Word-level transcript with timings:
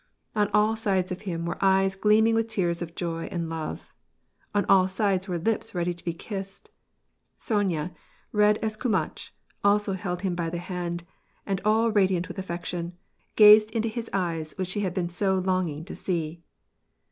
On 0.35 0.49
all 0.51 0.75
sides 0.75 1.11
of 1.11 1.21
him 1.29 1.45
were 1.45 1.59
eyes 1.63 1.95
gleaming 1.95 2.33
with 2.33 2.47
tears 2.47 2.81
of 2.81 2.95
joy 2.95 3.25
and 3.25 3.51
love; 3.51 3.93
on 4.51 4.65
all 4.65 4.87
sides 4.87 5.27
were 5.27 5.37
lips 5.37 5.75
ready 5.75 5.93
to 5.93 6.03
be 6.03 6.11
kissed. 6.11 6.71
Sonya, 7.37 7.91
ted 8.35 8.57
as 8.63 8.75
kurtiatchy* 8.75 9.29
also 9.63 9.93
held 9.93 10.23
him 10.23 10.33
by 10.33 10.49
the. 10.49 10.57
hand, 10.57 11.03
and 11.45 11.61
all 11.63 11.91
radiant 11.91 12.27
with 12.27 12.39
affection, 12.39 12.97
gazed 13.35 13.69
into 13.69 13.89
his 13.89 14.09
eyes 14.11 14.57
which 14.57 14.69
she 14.69 14.79
had 14.79 14.95
been 14.95 15.07
so 15.07 15.37
long 15.37 15.69
ing 15.69 15.85
to 15.85 15.93
see. 15.93 16.41